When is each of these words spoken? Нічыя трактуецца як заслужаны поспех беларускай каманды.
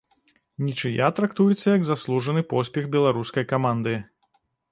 Нічыя 0.67 1.09
трактуецца 1.19 1.67
як 1.77 1.83
заслужаны 1.91 2.41
поспех 2.55 2.89
беларускай 2.97 3.45
каманды. 3.55 3.93